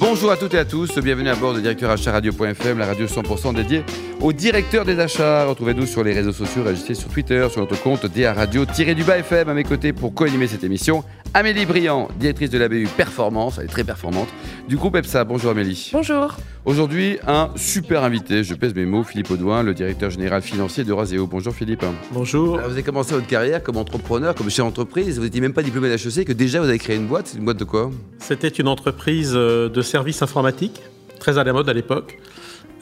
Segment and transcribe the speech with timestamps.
[0.00, 3.06] Bonjour à toutes et à tous, bienvenue à bord de directeur achat radio.fm, la radio
[3.06, 3.84] 100% dédiée
[4.22, 5.44] au directeur des achats.
[5.44, 9.54] Retrouvez-nous sur les réseaux sociaux, réagissez sur Twitter, sur notre compte DA Radio-du-bas FM à
[9.54, 11.04] mes côtés pour co-animer cette émission.
[11.32, 14.28] Amélie Briand, directrice de la BU Performance, elle est très performante,
[14.68, 15.24] du groupe EPSA.
[15.24, 15.90] Bonjour Amélie.
[15.92, 16.36] Bonjour.
[16.64, 20.92] Aujourd'hui, un super invité, je pèse mes mots, Philippe Audouin, le directeur général financier de
[20.92, 21.26] Raseo.
[21.26, 21.84] Bonjour Philippe.
[22.12, 22.58] Bonjour.
[22.58, 25.88] vous avez commencé votre carrière comme entrepreneur, comme chef d'entreprise, vous n'étiez même pas diplômé
[25.88, 27.28] d'HEC, que déjà vous avez créé une boîte.
[27.28, 27.90] C'est une boîte de quoi?
[28.18, 30.80] C'était une entreprise euh, de services informatiques,
[31.18, 32.18] très à la mode à l'époque.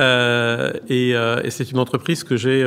[0.00, 2.64] Euh, euh, et, c'est une entreprise que j'ai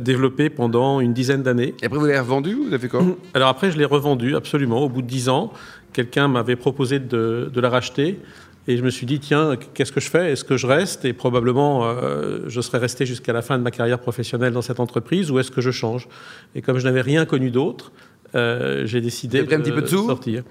[0.00, 1.74] développée pendant une dizaine d'années.
[1.82, 3.02] Et après, vous l'avez revendue ou vous avez fait quoi?
[3.34, 4.82] Alors après, je l'ai revendue, absolument.
[4.82, 5.52] Au bout de dix ans,
[5.92, 8.20] quelqu'un m'avait proposé de, de, la racheter.
[8.66, 10.32] Et je me suis dit, tiens, qu'est-ce que je fais?
[10.32, 11.04] Est-ce que je reste?
[11.04, 14.80] Et probablement, euh, je serais resté jusqu'à la fin de ma carrière professionnelle dans cette
[14.80, 16.08] entreprise, ou est-ce que je change?
[16.54, 17.92] Et comme je n'avais rien connu d'autre,
[18.34, 20.42] euh, j'ai décidé de, un petit peu de sortir.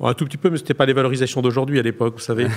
[0.00, 2.46] un tout petit peu, mais ce n'était pas les valorisations d'aujourd'hui à l'époque, vous savez.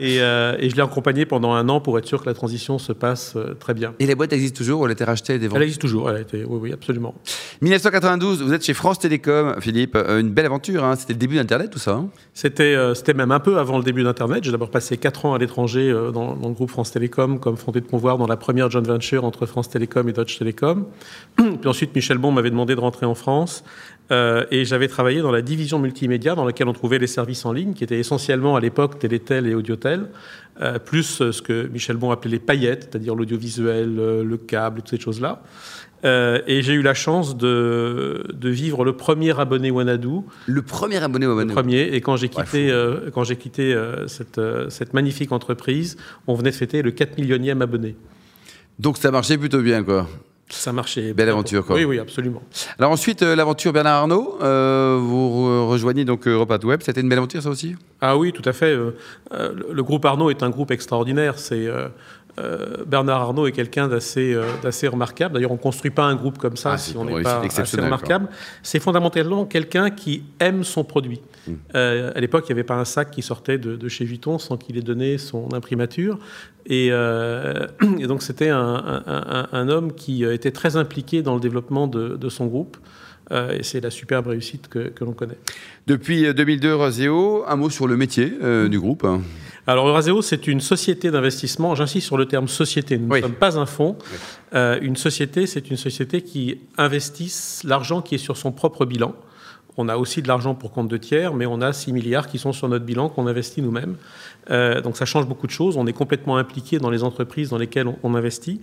[0.00, 2.92] Euh, et, je l'ai accompagné pendant un an pour être sûr que la transition se
[2.92, 3.94] passe euh, très bien.
[3.98, 6.20] Et la boîte existe toujours Elle a été rachetée et Elle existe toujours, elle a
[6.20, 7.14] été, oui, oui, absolument.
[7.60, 9.96] 1992, vous êtes chez France Télécom, Philippe.
[9.96, 10.96] une belle aventure, hein.
[10.96, 14.44] c'était le début d'Internet, tout ça hein C'était même un peu avant le début d'Internet.
[14.44, 17.80] J'ai d'abord passé 4 ans à l'étranger dans, dans, le groupe France Télécom comme fondé
[17.80, 20.86] de pouvoir dans la première joint venture entre France Télécom et Deutsche Télécom.
[21.36, 23.64] Puis ensuite, Michel Bon m'avait demandé de rentrer en France.
[24.10, 27.52] Euh, et j'avais travaillé dans la division multimédia dans laquelle on trouvait les services en
[27.52, 30.06] ligne, qui étaient essentiellement à l'époque Télétel et Audiotel,
[30.60, 34.90] euh, plus euh, ce que Michel Bon appelait les paillettes, c'est-à-dire l'audiovisuel, le câble, toutes
[34.90, 35.42] ces choses-là.
[36.04, 40.20] et j'ai eu la chance de, de, vivre le premier abonné Wanadu.
[40.46, 41.48] Le premier abonné Wanadu.
[41.48, 41.82] Le premier.
[41.94, 42.72] Et quand j'ai quitté,
[43.12, 47.96] quand j'ai quitté cette, cette magnifique entreprise, on venait de fêter le 4 millionième abonné.
[48.78, 50.06] Donc ça marchait plutôt bien, quoi.
[50.50, 51.12] Ça marchait.
[51.12, 51.76] Belle aventure, quoi.
[51.76, 52.42] Oui, oui, absolument.
[52.78, 56.80] Alors ensuite, euh, l'aventure Bernard Arnault, euh, vous rejoignez donc Europe Web.
[56.82, 57.76] C'était une belle aventure, ça aussi?
[58.00, 58.74] Ah oui, tout à fait.
[58.74, 58.92] Euh,
[59.30, 61.38] le groupe Arnault est un groupe extraordinaire.
[61.38, 61.68] C'est
[62.86, 65.34] Bernard Arnault est quelqu'un d'assez remarquable.
[65.34, 67.80] D'ailleurs, on ne construit pas un groupe comme ça ah, si on n'est pas assez
[67.80, 68.28] remarquable.
[68.62, 71.20] C'est fondamentalement quelqu'un qui aime son produit.
[71.46, 71.54] Hmm.
[71.74, 74.76] à l'époque, il n'y avait pas un sac qui sortait de, chez Vuitton sans qu'il
[74.76, 76.18] ait donné son imprimature.
[76.66, 76.90] Et,
[78.06, 82.76] donc, c'était un, homme qui était très impliqué dans le développement de, son groupe.
[83.30, 85.38] et c'est la superbe réussite que, l'on connaît.
[85.86, 88.32] Depuis 2002, Raseo, un mot sur le métier
[88.68, 89.06] du groupe
[89.68, 91.74] alors, Euraseo, c'est une société d'investissement.
[91.74, 92.96] J'insiste sur le terme société.
[92.96, 93.98] Nous ne sommes pas un fonds.
[94.54, 97.30] Euh, une société, c'est une société qui investit
[97.64, 99.14] l'argent qui est sur son propre bilan.
[99.76, 102.38] On a aussi de l'argent pour compte de tiers, mais on a 6 milliards qui
[102.38, 103.96] sont sur notre bilan qu'on investit nous-mêmes.
[104.50, 105.76] Euh, donc ça change beaucoup de choses.
[105.76, 108.62] On est complètement impliqué dans les entreprises dans lesquelles on investit.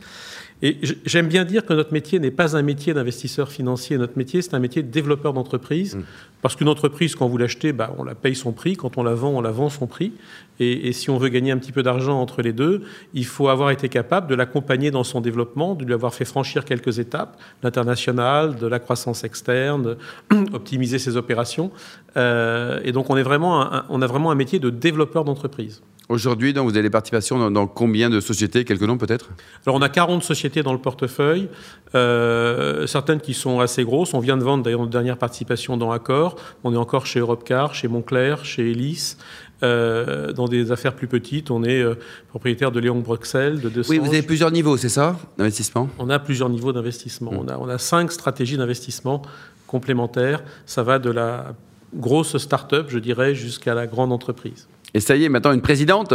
[0.61, 3.97] Et j'aime bien dire que notre métier n'est pas un métier d'investisseur financier.
[3.97, 5.95] Notre métier, c'est un métier de développeur d'entreprise.
[5.95, 6.03] Mmh.
[6.41, 8.77] Parce qu'une entreprise, quand vous l'achetez, bah, on la paye son prix.
[8.77, 10.13] Quand on la vend, on la vend son prix.
[10.59, 12.83] Et, si on veut gagner un petit peu d'argent entre les deux,
[13.13, 16.63] il faut avoir été capable de l'accompagner dans son développement, de lui avoir fait franchir
[16.63, 19.97] quelques étapes, l'international, de la croissance externe,
[20.53, 21.72] optimiser ses opérations.
[22.16, 25.81] Euh, et donc, on, est vraiment on a vraiment un métier de développeur d'entreprise.
[26.07, 28.63] Aujourd'hui, vous avez des participations dans, combien de sociétés?
[28.63, 29.29] Quelques noms peut-être?
[29.66, 31.49] Alors on a 40 sociétés dans le portefeuille,
[31.95, 34.13] euh, certaines qui sont assez grosses.
[34.13, 36.35] On vient de vendre d'ailleurs notre dernière participation dans Accor.
[36.63, 39.17] On est encore chez Europcar, chez Montclair, chez Elis.
[39.63, 41.95] Euh, dans des affaires plus petites, on est euh,
[42.29, 43.89] propriétaire de Léon Bruxelles, de 200.
[43.89, 45.89] Oui, vous avez plusieurs niveaux, c'est ça, d'investissement?
[45.97, 47.31] On a plusieurs niveaux d'investissement.
[47.31, 47.37] Mm.
[47.37, 49.22] On, a, on a cinq stratégies d'investissement
[49.66, 50.43] complémentaires.
[50.66, 51.55] Ça va de la
[51.95, 54.67] grosse start-up, je dirais, jusqu'à la grande entreprise.
[54.95, 56.13] Et ça y est, maintenant une présidente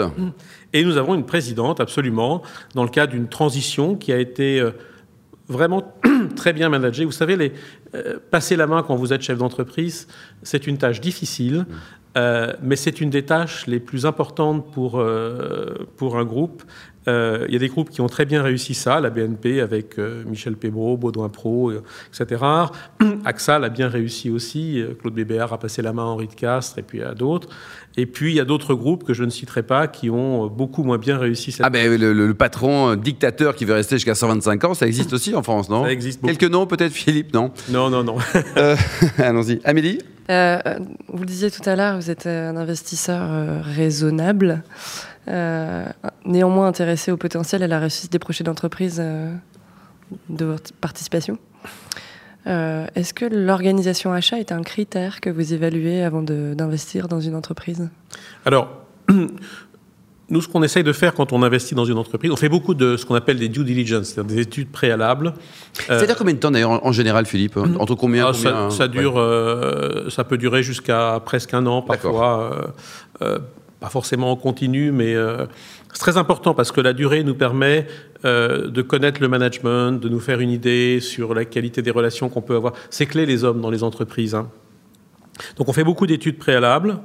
[0.72, 2.42] Et nous avons une présidente, absolument,
[2.74, 4.70] dans le cadre d'une transition qui a été euh,
[5.48, 5.94] vraiment
[6.34, 7.04] très bien managée.
[7.04, 7.52] Vous savez, les,
[7.94, 10.08] euh, passer la main quand vous êtes chef d'entreprise,
[10.42, 11.66] c'est une tâche difficile,
[12.16, 15.03] euh, mais c'est une des tâches les plus importantes pour,
[15.97, 16.62] pour un groupe.
[17.06, 19.96] Il y a des groupes qui ont très bien réussi ça, la BNP avec
[20.26, 22.44] Michel Pébro, Baudouin Pro, etc.
[23.25, 26.79] AXA l'a bien réussi aussi, Claude Bébéard a passé la main à Henri de Castres
[26.79, 27.49] et puis à d'autres.
[27.96, 30.84] Et puis, il y a d'autres groupes que je ne citerai pas qui ont beaucoup
[30.84, 34.75] moins bien réussi cette Ah, ben le, patron dictateur qui veut rester jusqu'à 125 ans,
[34.75, 35.84] ça existe aussi en France, non?
[35.84, 36.34] Ça existe beaucoup.
[36.34, 37.50] Quelques noms, peut-être, Philippe, non?
[37.69, 38.17] Non, non, non.
[38.56, 38.76] Euh,
[39.19, 39.61] allons-y.
[39.64, 39.99] Amélie?
[40.31, 40.59] Euh,
[41.09, 44.62] Vous le disiez tout à l'heure, vous êtes un investisseur euh, raisonnable,
[46.25, 49.00] néanmoins intéressé au potentiel et à la réussite des projets d'entreprise
[50.29, 51.38] de votre participation.
[52.47, 57.35] Euh, est-ce que l'organisation achat est un critère que vous évaluez avant d'investir dans une
[57.35, 57.88] entreprise?
[58.44, 58.85] Alors,
[60.31, 62.75] nous, ce qu'on essaye de faire quand on investit dans une entreprise, on fait beaucoup
[62.75, 65.35] de ce qu'on appelle des due diligence, c'est-à-dire des études préalables.
[65.73, 69.15] C'est-à-dire combien de temps d'ailleurs en général, Philippe Entre combien, ah, combien ça, dure,
[70.09, 72.73] ça peut durer jusqu'à presque un an parfois.
[73.19, 75.17] pas forcément en continu, mais
[75.93, 77.87] c'est très important parce que la durée nous permet
[78.25, 82.29] euh, de connaître le management, de nous faire une idée sur la qualité des relations
[82.29, 82.75] qu'on peut avoir.
[82.91, 84.35] C'est clé les hommes dans les entreprises.
[84.35, 84.49] Hein.
[85.56, 86.99] Donc on fait beaucoup d'études préalables.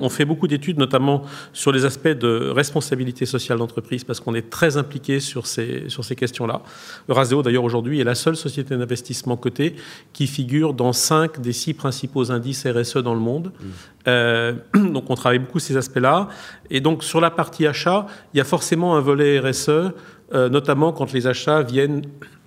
[0.00, 1.22] On fait beaucoup d'études, notamment
[1.52, 6.04] sur les aspects de responsabilité sociale d'entreprise, parce qu'on est très impliqué sur ces, sur
[6.04, 6.62] ces questions-là.
[7.08, 9.76] Euraseo, d'ailleurs, aujourd'hui, est la seule société d'investissement cotée
[10.12, 13.46] qui figure dans cinq des six principaux indices RSE dans le monde.
[13.48, 13.66] Mmh.
[14.08, 16.28] Euh, donc, on travaille beaucoup ces aspects-là.
[16.70, 19.92] Et donc, sur la partie achat, il y a forcément un volet RSE,
[20.34, 22.02] euh, notamment quand les achats viennent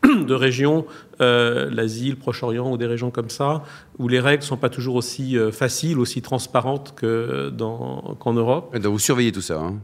[0.28, 0.86] de régions,
[1.22, 3.64] euh, l'Asie, le Proche-Orient ou des régions comme ça,
[3.98, 8.76] où les règles ne sont pas toujours aussi euh, faciles, aussi transparentes qu'en Europe.
[8.76, 9.60] Et donc vous surveillez tout ça.
[9.60, 9.76] Hein.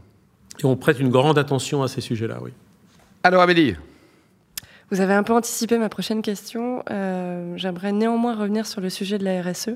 [0.60, 2.50] Et on prête une grande attention à ces sujets-là, oui.
[3.22, 3.76] Alors Amélie
[4.90, 6.82] Vous avez un peu anticipé ma prochaine question.
[6.90, 9.70] Euh, j'aimerais néanmoins revenir sur le sujet de la RSE.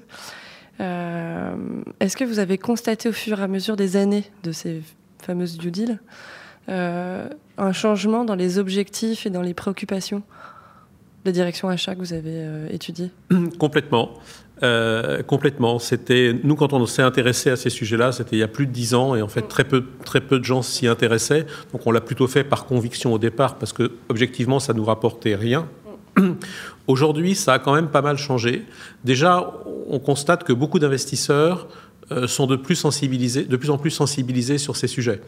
[0.78, 4.82] Est-ce que vous avez constaté au fur et à mesure des années de ces
[5.22, 5.98] fameuses due deals
[7.58, 10.22] un changement dans les objectifs et dans les préoccupations
[11.26, 13.10] la direction achat que vous avez euh, étudiée
[13.58, 14.14] Complètement.
[14.62, 15.78] Euh, complètement.
[15.78, 18.72] C'était nous quand on s'est intéressé à ces sujets-là, c'était il y a plus de
[18.72, 21.44] dix ans et en fait très peu très peu de gens s'y intéressaient.
[21.72, 25.34] Donc on l'a plutôt fait par conviction au départ parce que objectivement ça nous rapportait
[25.34, 25.68] rien.
[26.86, 28.64] Aujourd'hui, ça a quand même pas mal changé.
[29.04, 29.52] Déjà,
[29.90, 31.68] on constate que beaucoup d'investisseurs
[32.26, 35.20] sont de plus sensibilisés, de plus en plus sensibilisés sur ces sujets.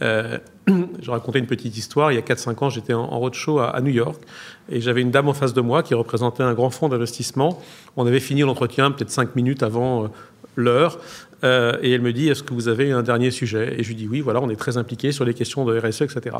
[0.00, 0.38] Euh,
[1.02, 2.12] je racontais une petite histoire.
[2.12, 4.20] Il y a 4-5 ans, j'étais en, roadshow à, New York
[4.68, 7.60] et j'avais une dame en face de moi qui représentait un grand fonds d'investissement.
[7.96, 10.08] On avait fini l'entretien peut-être 5 minutes avant euh,
[10.56, 10.98] l'heure.
[11.44, 13.76] Euh, et elle me dit, est-ce que vous avez un dernier sujet?
[13.78, 16.02] Et je lui dis, oui, voilà, on est très impliqué sur les questions de RSE,
[16.02, 16.36] etc.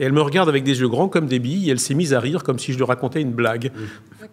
[0.00, 2.14] Et elle me regarde avec des yeux grands comme des billes, et elle s'est mise
[2.14, 3.70] à rire comme si je lui racontais une blague.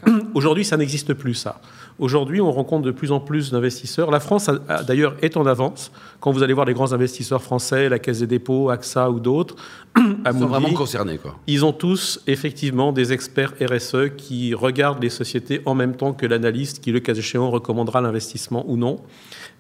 [0.36, 1.62] Aujourd'hui, ça n'existe plus, ça.
[1.98, 4.12] Aujourd'hui, on rencontre de plus en plus d'investisseurs.
[4.12, 4.52] La France,
[4.86, 5.94] d'ailleurs, est en avance.
[6.20, 9.56] Quand vous allez voir les grands investisseurs français, la Caisse des dépôts, AXA ou d'autres,
[9.98, 11.20] ils sont vraiment concernés.
[11.20, 11.38] Quoi.
[11.48, 16.26] Ils ont tous, effectivement, des experts RSE qui regardent les sociétés en même temps que
[16.26, 19.00] l'analyste qui, le cas échéant, recommandera l'investissement ou non.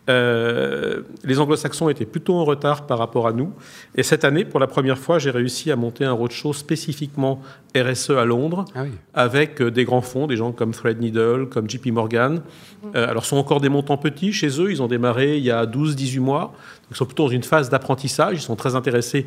[0.10, 3.52] Euh, les anglo-saxons étaient plutôt en retard par rapport à nous.
[3.96, 7.42] Et cette année, pour la première fois, j'ai réussi à monter un roadshow spécifiquement
[7.76, 11.88] RSE à Londres, ah avec euh, des grands fonds, des gens comme Threadneedle, comme JP
[11.88, 12.42] Morgan.
[12.96, 14.72] Euh, alors, ce sont encore des montants petits chez eux.
[14.72, 16.54] Ils ont démarré il y a 12-18 mois.
[16.92, 18.38] ils sont plutôt dans une phase d'apprentissage.
[18.38, 19.26] Ils sont très intéressés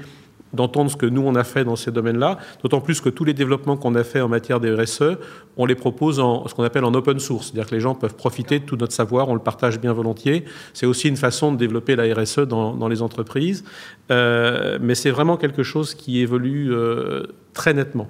[0.53, 3.35] d'entendre ce que nous, on a fait dans ces domaines-là, d'autant plus que tous les
[3.35, 5.19] développements qu'on a fait en matière de RSE,
[5.57, 8.15] on les propose en ce qu'on appelle en open source, c'est-à-dire que les gens peuvent
[8.15, 10.45] profiter de tout notre savoir, on le partage bien volontiers.
[10.73, 13.65] C'est aussi une façon de développer la RSE dans, les entreprises,
[14.11, 18.09] euh, mais c'est vraiment quelque chose qui évolue euh, très nettement.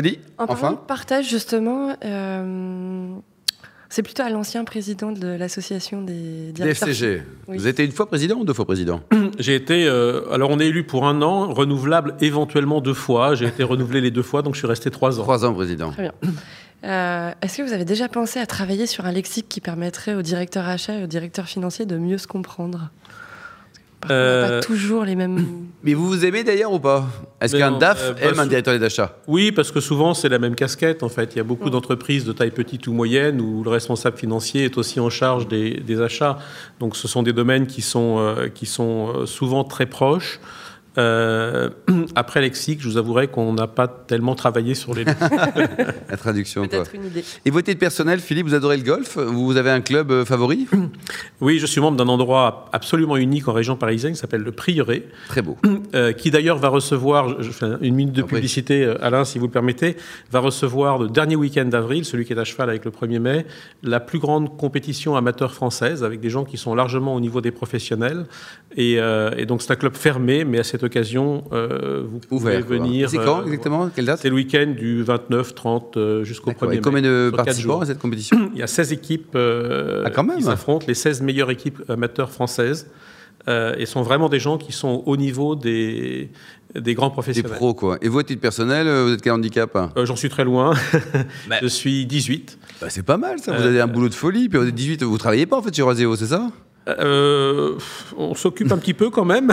[0.00, 0.74] dit en enfin.
[0.86, 3.14] partage, justement, euh,
[3.92, 6.88] c'est plutôt à l'ancien président de l'association des directeurs.
[6.88, 7.22] DFCG.
[7.46, 9.02] Vous étiez une fois président ou deux fois président
[9.38, 9.86] J'ai été.
[9.86, 13.34] Euh, alors, on est élu pour un an, renouvelable éventuellement deux fois.
[13.34, 15.24] J'ai été renouvelé les deux fois, donc je suis resté trois ans.
[15.24, 15.90] Trois ans président.
[15.90, 16.12] Très bien.
[16.84, 20.22] Euh, est-ce que vous avez déjà pensé à travailler sur un lexique qui permettrait aux
[20.22, 22.90] directeurs achats et aux directeurs financiers de mieux se comprendre?
[24.10, 25.44] Euh, pas toujours les mêmes.
[25.84, 27.06] Mais vous vous aimez d'ailleurs ou pas?
[27.40, 30.38] Est-ce qu'un DAF euh, aime bah, un directeur d'achat Oui, parce que souvent c'est la
[30.38, 31.34] même casquette en fait.
[31.34, 34.78] Il y a beaucoup d'entreprises de taille petite ou moyenne où le responsable financier est
[34.78, 36.38] aussi en charge des, achats.
[36.78, 40.40] Donc ce sont des domaines qui sont, euh, qui sont souvent très proches.
[40.98, 41.70] Euh,
[42.14, 45.04] après lexique, je vous avouerai qu'on n'a pas tellement travaillé sur les
[46.10, 46.84] La traduction, quoi.
[46.92, 47.24] Une idée.
[47.44, 49.16] Et votre titre personnel, Philippe, vous adorez le golf?
[49.16, 50.66] Vous avez un club euh, favori?
[51.40, 55.08] Oui, je suis membre d'un endroit absolument unique en région parisienne qui s'appelle le Prieuré.
[55.28, 55.56] Très beau.
[55.94, 59.50] Euh, qui d'ailleurs va recevoir, je fais une minute de publicité, Alain, si vous le
[59.50, 59.96] permettez,
[60.30, 63.46] va recevoir le dernier week-end d'avril, celui qui est à cheval avec le 1er mai,
[63.82, 67.50] la plus grande compétition amateur française avec des gens qui sont largement au niveau des
[67.50, 68.24] professionnels.
[68.76, 73.08] Et, et donc c'est un club fermé, mais assez occasion, euh, vous pouvez venir.
[73.10, 73.90] C'est quand euh, exactement?
[73.94, 74.20] Quelle date?
[74.20, 76.80] C'est le week-end du 29, 30 euh, jusqu'au 1er mai.
[76.80, 80.94] Combien de participants à cette compétition Il y a 16 équipes ah, qui s'affrontent, les
[80.94, 82.88] 16 meilleures équipes amateurs françaises.
[83.48, 86.30] et sont vraiment des gens qui sont au niveau des,
[86.74, 87.50] des grands professionnels.
[87.50, 87.98] Des pros, quoi.
[88.02, 89.76] Et vous, à titre personnel, vous êtes quel handicap?
[89.96, 90.74] J'en suis très loin.
[91.48, 91.56] Bah.
[91.60, 92.58] Je suis 18.
[92.80, 93.56] Bah, c'est pas mal, ça.
[93.56, 94.48] Vous avez un boulot de folie.
[94.48, 95.02] Puis vous êtes 18.
[95.02, 96.50] Vous travaillez pas, en fait, chez Roseo, c'est ça?
[96.88, 97.78] Euh,
[98.16, 99.52] on s'occupe un petit peu quand même,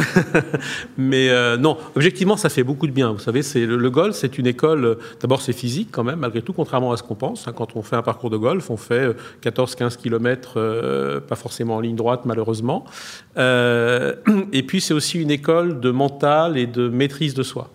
[0.97, 3.11] mais euh, non, objectivement, ça fait beaucoup de bien.
[3.11, 4.97] Vous savez, c'est le, golf, c'est une école.
[5.21, 7.47] D'abord, c'est physique quand même, malgré tout, contrairement à ce qu'on pense.
[7.47, 7.53] Hein.
[7.55, 11.95] quand on fait un parcours de golf, on fait 14-15 km, pas forcément en ligne
[11.95, 12.85] droite, malheureusement.
[13.37, 17.69] et puis, c'est aussi une école de mental et de maîtrise de soi.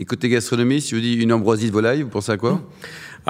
[0.00, 2.60] Et côté gastronomie, si je vous dis une ambroisie de volaille, vous pensez à quoi?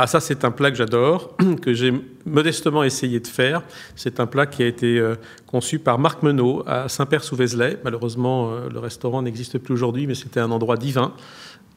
[0.01, 1.93] Ah ça c'est un plat que j'adore, que j'ai
[2.25, 3.63] modestement essayé de faire.
[3.97, 5.17] C'est un plat qui a été euh,
[5.49, 7.79] conçu par Marc Menot à Saint-Père-sous-Vézelay.
[7.83, 11.15] Malheureusement, euh, le restaurant n'existe plus aujourd'hui, mais c'était un endroit divin.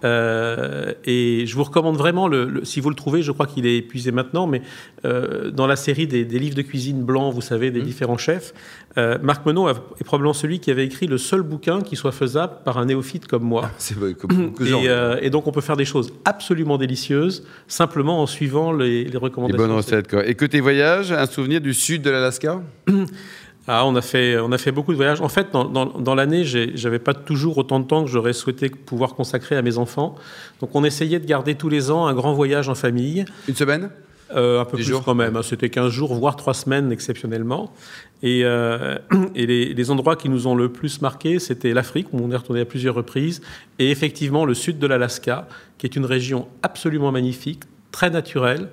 [0.04, 3.78] Euh, et je vous recommande vraiment, le, si vous le trouvez, je crois qu'il est
[3.78, 4.62] épuisé maintenant, mais
[5.06, 7.86] euh, dans la série des, livres de cuisine blancs, vous savez, des mmh.
[7.86, 8.54] différents chefs,
[8.98, 12.54] euh, Marc Menot est probablement celui qui avait écrit le seul bouquin qui soit faisable
[12.66, 13.64] par un néophyte comme moi.
[13.66, 18.22] Ah, c'est vrai, comme, et, et, donc on peut faire des choses absolument délicieuses, simplement
[18.22, 19.62] en suivant les, les recommandations.
[19.62, 20.26] Les bonnes recettes, quoi.
[20.26, 22.62] Et côté voyage, un souvenir du sud de l'Alaska?
[23.68, 25.22] Ah, on a fait, on a fait beaucoup de voyages.
[25.22, 29.14] En fait, dans, dans, l'année, j'avais pas toujours autant de temps que j'aurais souhaité pouvoir
[29.14, 30.16] consacrer à mes enfants.
[30.62, 33.26] Donc, on essayait de garder tous les ans un grand voyage en famille.
[33.48, 33.92] Une semaine?
[34.34, 35.36] Euh, un peu plus quand même.
[35.36, 35.42] Hein.
[35.44, 37.74] C'était 15 jours, voire 3 semaines exceptionnellement.
[38.24, 38.98] Et, euh,
[39.36, 42.36] et les, les, endroits qui nous ont le plus marqué, c'était l'Afrique, où on est
[42.36, 43.42] retourné à plusieurs reprises,
[43.78, 48.70] et effectivement le sud de l'Alaska, qui est une région absolument magnifique, très naturelle,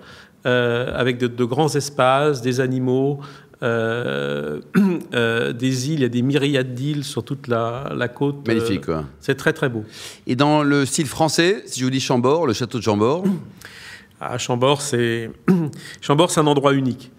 [0.46, 3.20] euh, avec de, de, grands espaces, des animaux,
[3.62, 4.60] euh,
[5.14, 8.46] euh, des îles, il y a des myriades d'îles sur toute la, côte.
[8.46, 9.04] Magnifique, quoi.
[9.20, 9.84] C'est très très beau.
[10.26, 13.24] Et dans le style français, si je vous dis Chambord, le château de Chambord
[14.20, 15.30] ah, Chambord, c'est
[16.00, 17.10] Chambord, c'est un endroit unique.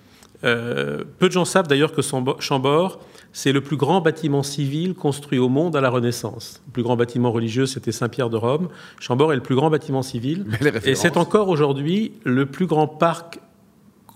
[0.46, 3.00] Euh, peu de gens savent d'ailleurs que Chambord,
[3.34, 6.62] c'est le plus grand bâtiment civil construit au monde à la Renaissance.
[6.68, 8.70] Le plus grand bâtiment religieux, c'était Saint-Pierre de Rome.
[9.00, 10.46] Chambord est le plus grand bâtiment civil.
[10.86, 13.40] Et c'est encore aujourd'hui le plus grand parc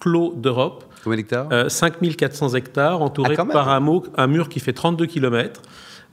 [0.04, 0.84] clos d'Europe.
[1.04, 1.70] Combien d'hectares?
[1.70, 5.62] 5400 hectares, entouré ah, par un, un, mur qui fait 32 km.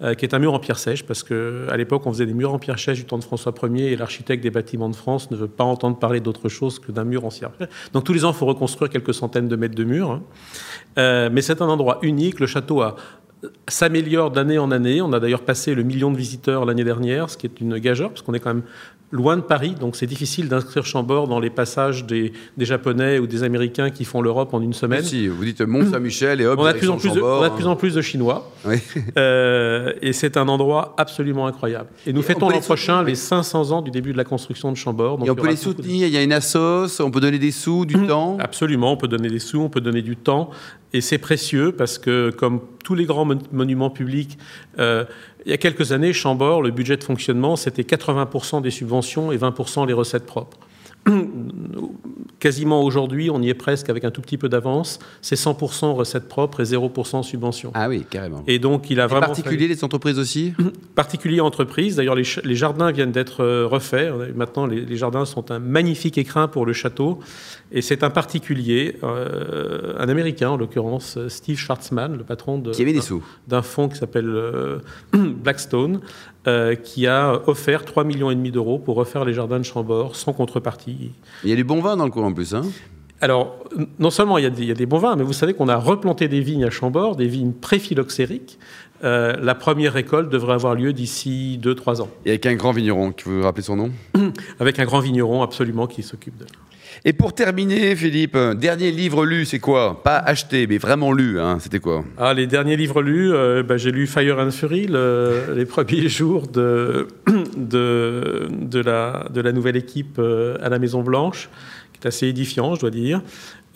[0.02, 2.54] Euh, qui est un mur en pierre sèche, parce qu'à l'époque, on faisait des murs
[2.54, 5.36] en pierre sèche du temps de François Ier, et l'architecte des bâtiments de France ne
[5.36, 7.68] veut pas entendre parler d'autre chose que d'un mur en pierre sèche.
[7.92, 10.10] Donc tous les ans, il faut reconstruire quelques centaines de mètres de murs.
[10.10, 10.22] Hein.
[10.96, 12.40] Euh, mais c'est un endroit unique.
[12.40, 12.96] Le château a
[13.68, 15.02] s'améliore d'année en année.
[15.02, 18.08] On a d'ailleurs passé le million de visiteurs l'année dernière, ce qui est une gageure,
[18.08, 18.64] parce qu'on est quand même
[19.12, 23.42] loin de Paris, donc c'est difficile d'inscrire Chambord dans les passages des, Japonais ou des
[23.42, 25.02] Américains qui font l'Europe en une semaine.
[25.02, 27.48] si, vous dites Mont-Saint-Michel et hop, on a, de plus en plus de, on a
[27.48, 28.50] de plus en plus de Chinois.
[29.16, 31.88] Euh, et c'est un endroit absolument incroyable.
[32.06, 35.18] Et nous fêtons l'an prochain les 500 ans du début de la construction de Chambord.
[35.18, 37.50] Donc et on peut les soutenir, il y a une assos, on peut donner des
[37.50, 40.50] sous, du temps Absolument, on peut donner des sous, on peut donner du temps.
[40.92, 44.38] Et c'est précieux parce que, comme tous les grands monuments publics,
[44.78, 45.04] euh,
[45.44, 49.36] il y a quelques années, Chambord, le budget de fonctionnement, c'était 80% des subventions et
[49.36, 50.58] 20% les recettes propres.
[52.40, 54.98] Quasiment aujourd'hui, on y est presque avec un tout petit peu d'avance.
[55.20, 57.70] C'est 100% recettes propres et 0% subventions.
[57.74, 58.42] Ah oui, carrément.
[58.46, 59.26] Et donc, il a vraiment.
[59.26, 60.54] Particulier les entreprises aussi?
[60.94, 61.96] Particulier entreprises.
[61.96, 64.10] D'ailleurs, les, jardins viennent d'être euh, refaits.
[64.34, 67.20] Maintenant, les, jardins sont un magnifique écrin pour le château.
[67.72, 72.62] Et c'est un particulier, euh, un Américain en l'occurrence, Steve Schwartzman, le patron
[73.48, 74.78] d'un fonds qui s'appelle euh,
[75.12, 76.00] Blackstone,
[76.46, 80.16] euh, qui a offert 3,5 millions et demi d'euros pour refaire les jardins de Chambord
[80.16, 81.12] sans contrepartie.
[81.44, 82.62] Il y a du bon vin dans le coin en plus, hein
[83.22, 83.58] alors,
[83.98, 85.52] non seulement il y, a des, il y, a des, bons vins, mais vous savez
[85.52, 88.58] qu'on a replanté des vignes à Chambord, des vignes pré-phylloxériques.
[89.04, 92.08] Euh, la première récolte devrait avoir lieu d'ici 2-3 ans.
[92.24, 93.90] Et avec un grand vigneron, qui vous rappeler son nom?
[94.60, 96.46] Avec un grand vigneron, absolument, qui s'occupe de...
[97.04, 100.02] Et pour terminer, Philippe, dernier livre lu, c'est quoi?
[100.02, 102.04] Pas acheté, mais vraiment lu, hein, c'était quoi?
[102.18, 106.46] Ah, Les derniers livres lus, euh, bah, j'ai lu Fire and Fury, les premiers jours
[106.48, 107.08] de,
[107.56, 111.48] de, de, la, de la nouvelle équipe euh, à la Maison-Blanche,
[111.92, 113.22] qui est assez édifiant, je dois dire.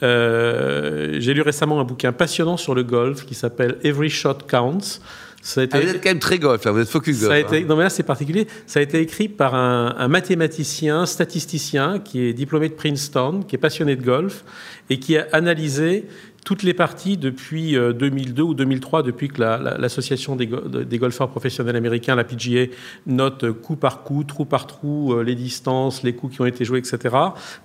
[0.02, 5.00] Euh, j'ai lu récemment un bouquin passionnant sur le golf qui s'appelle Every Shot Counts.
[5.44, 5.76] Ça a été...
[5.76, 7.30] Ah, vous êtes quand même très golf, vous êtes focus golf.
[7.30, 7.58] Ça a été...
[7.58, 7.66] Hein.
[7.68, 8.46] Non, mais là, c'est particulier.
[8.66, 13.54] Ça a été écrit par un, un, mathématicien, statisticien, qui est diplômé de Princeton, qui
[13.54, 14.42] est passionné de golf,
[14.88, 16.06] et qui a analysé
[16.46, 21.76] toutes les parties depuis 2002 euh, ou 2003, depuis que l'association des, des, golfeurs professionnels
[21.76, 22.72] américains, la PGA,
[23.06, 26.64] note coup par coup, trou par trou, euh, les distances, les coups qui ont été
[26.64, 27.14] joués, etc.,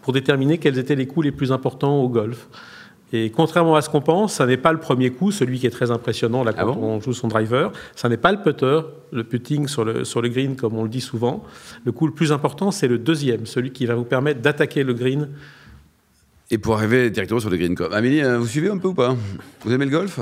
[0.02, 2.50] pour déterminer quels étaient les coups les plus importants au golf.
[3.12, 5.72] Et contrairement à ce qu'on pense, ça n'est pas le premier coup, celui qui est
[5.72, 7.72] très impressionnant là, ah quand on joue son driver.
[7.96, 10.90] Ça n'est pas le putter, le putting sur le, sur le green, comme on le
[10.90, 11.44] dit souvent.
[11.86, 14.94] Le coup le plus important, c'est le deuxième, celui qui va vous permettre d'attaquer le
[14.94, 15.30] green.
[16.52, 17.76] Et pour arriver directement sur le green.
[17.92, 19.16] Amélie, euh, vous suivez un peu ou pas?
[19.64, 20.20] Vous aimez le golf?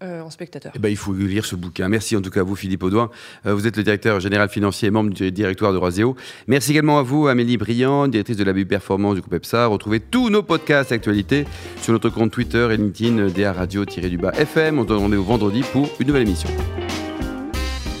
[0.00, 0.72] En spectateur.
[0.74, 1.88] Eh ben, il faut lire ce bouquin.
[1.88, 3.10] Merci en tout cas à vous, Philippe Audouin.
[3.44, 6.16] vous êtes le directeur général financier et membre du directoire de Roseo.
[6.46, 9.66] Merci également à vous, Amélie Briand, directrice de la Performance du groupe EPSA.
[9.66, 11.44] Retrouvez tous nos podcasts actualités
[11.80, 14.78] sur notre compte Twitter et LinkedIn DA Radio-du-bas FM.
[14.78, 16.48] On se donne rendez-vous vendredi pour une nouvelle émission.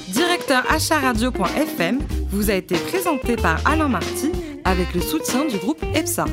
[0.08, 1.98] Directeur acharadio.fm
[2.30, 4.32] vous a été présenté par Alain Marty
[4.64, 6.26] avec le soutien du groupe EPSA.